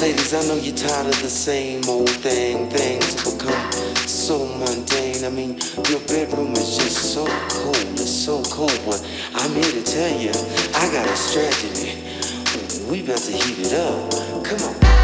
Ladies, 0.00 0.32
I 0.32 0.42
know 0.48 0.54
you're 0.54 0.74
tired 0.74 1.08
of 1.08 1.20
the 1.20 1.28
same 1.28 1.82
old 1.86 2.08
thing. 2.08 2.70
Things 2.70 3.16
become 3.16 3.70
so 4.08 4.46
mundane. 4.46 5.26
I 5.26 5.28
mean, 5.28 5.58
your 5.90 6.00
bedroom 6.08 6.52
is 6.52 6.78
just 6.78 7.12
so 7.12 7.26
cold. 7.50 7.76
It's 7.92 8.08
so 8.08 8.42
cold, 8.44 8.80
but 8.86 9.06
I'm 9.34 9.52
here 9.52 9.62
to 9.62 9.82
tell 9.82 10.18
you, 10.18 10.30
I 10.74 10.90
got 10.90 11.06
a 11.06 11.16
strategy. 11.16 12.00
We 12.90 13.04
about 13.04 13.18
to 13.18 13.32
heat 13.32 13.58
it 13.58 13.74
up. 13.74 14.42
Come 14.42 14.62
on. 14.62 14.99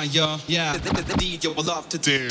down, 0.00 0.12
y'all. 0.12 0.40
Yeah, 0.46 0.76
the, 0.76 1.02
deed 1.18 1.44
you 1.44 1.50
the, 1.50 1.62
the, 1.62 1.88
to 1.90 1.98
do. 1.98 2.28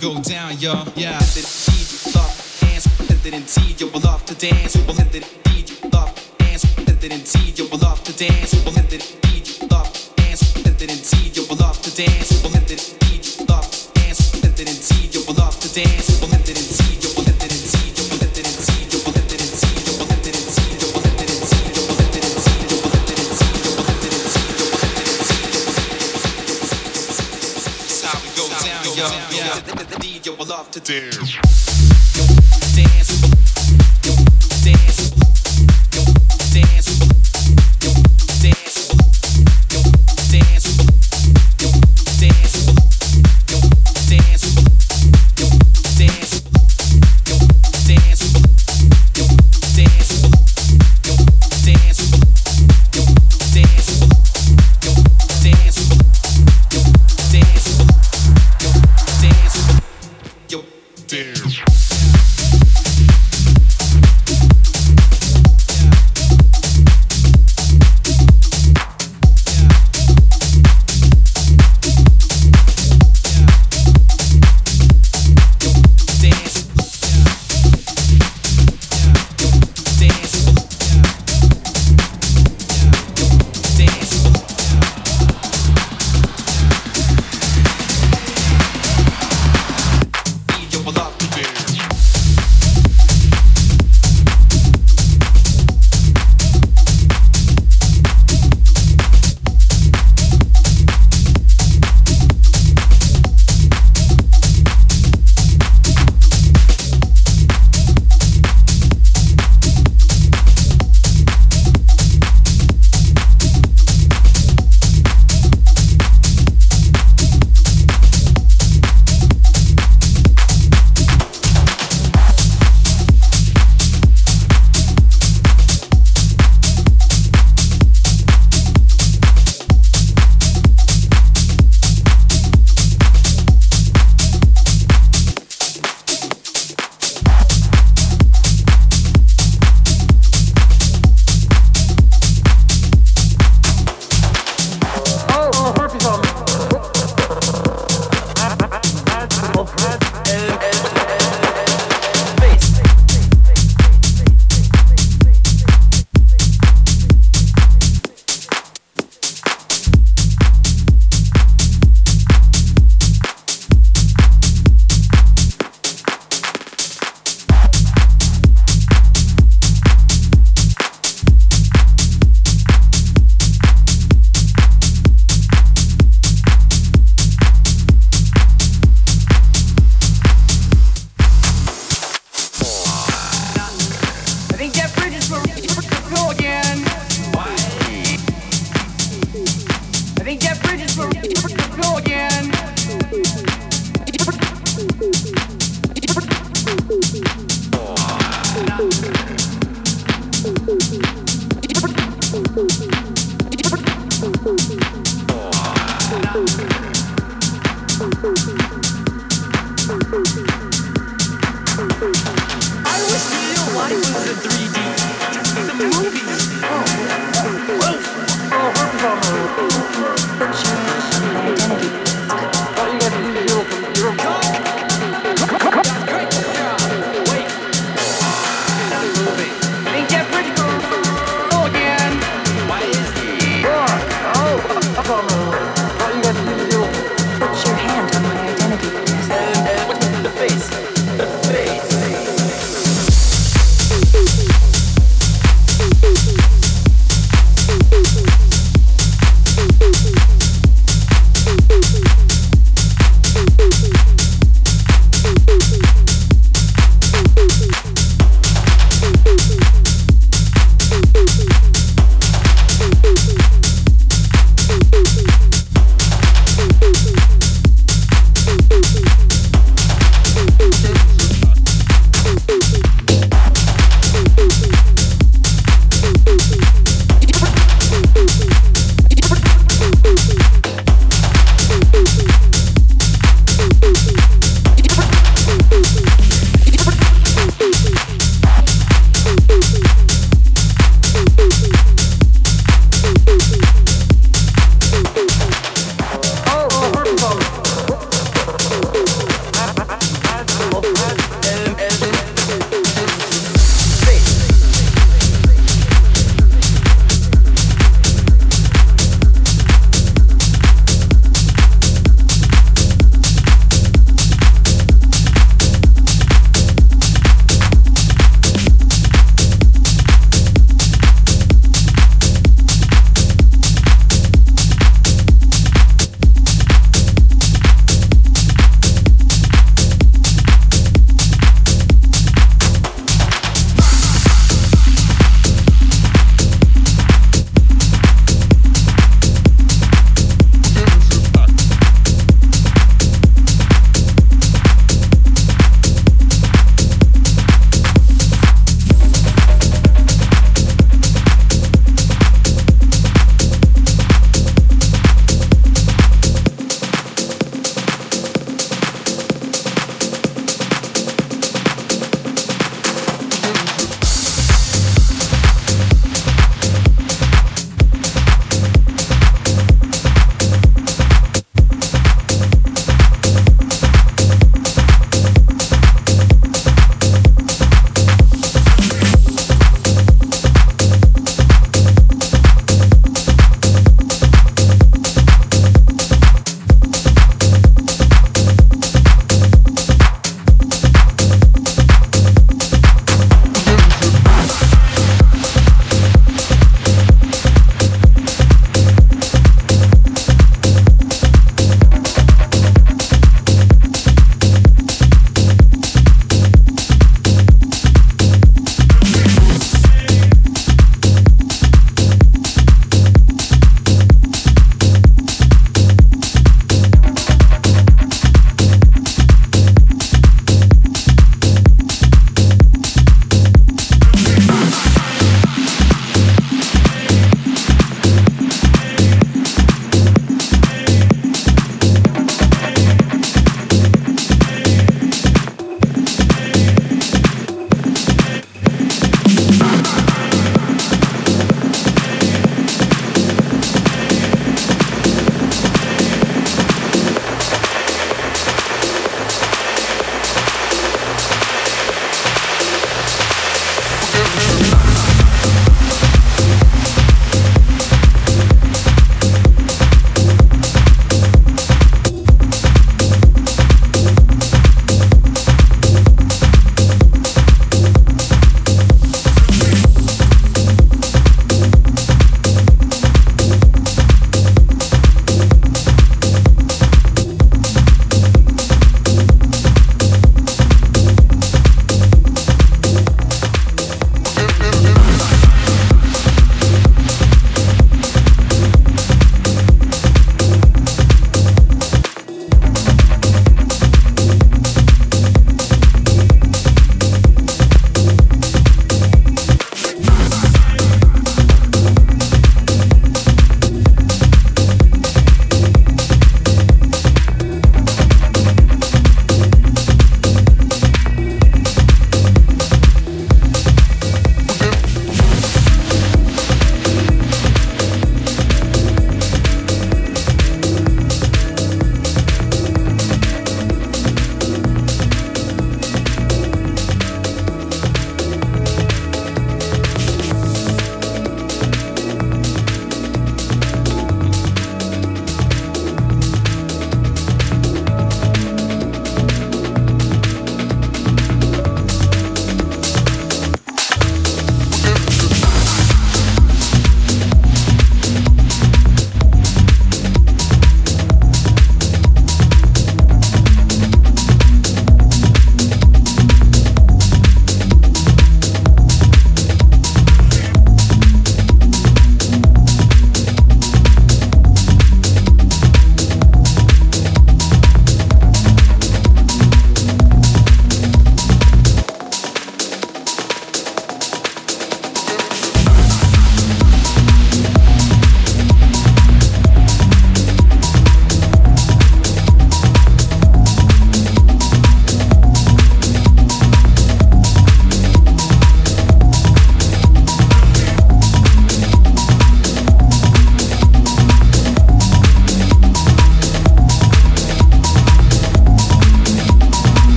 go 0.00 0.20
down, 0.22 0.58
y'all. 0.58 0.86
Yeah. 0.96 1.18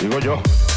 Digo 0.00 0.20
yo. 0.20 0.67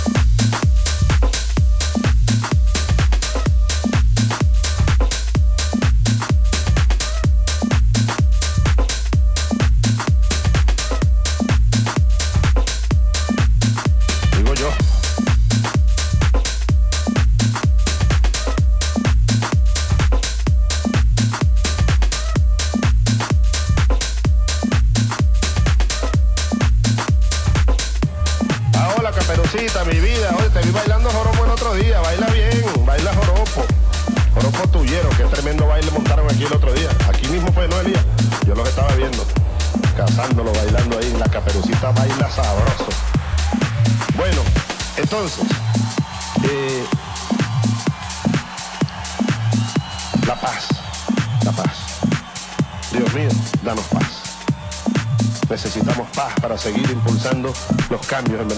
Cambios 58.21 58.41
en 58.41 58.50